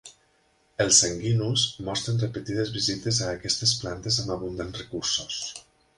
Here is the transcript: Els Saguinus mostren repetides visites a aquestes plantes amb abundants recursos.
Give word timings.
Els 0.85 1.01
Saguinus 1.01 1.65
mostren 1.89 2.17
repetides 2.23 2.73
visites 2.79 3.19
a 3.27 3.27
aquestes 3.35 3.75
plantes 3.85 4.19
amb 4.25 4.35
abundants 4.37 4.83
recursos. 4.85 5.43